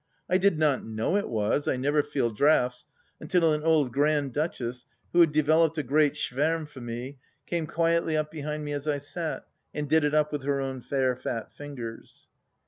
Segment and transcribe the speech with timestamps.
[0.27, 2.87] I did not know it was— ^I never feel draughts—
[3.23, 8.17] ^until an old grand duchess, who had developed a great schwdrm for me, came quietly
[8.17, 9.45] up behind me as I sat,
[9.75, 12.25] and did it up with her own fair fat fingers.